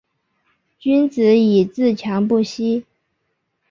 [0.79, 2.85] 君子以自强不息